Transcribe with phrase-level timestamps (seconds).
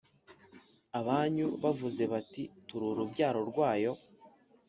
[0.99, 3.91] abanyu bavuze bati Turi urubyaro rwayo